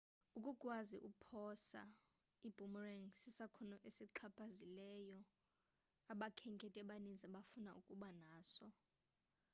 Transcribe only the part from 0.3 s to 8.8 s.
ukukwazi ukuphosa i-boomerang sisakhono esixhaphakileyo abakhenkethi abaninzi abafuna ukuba naso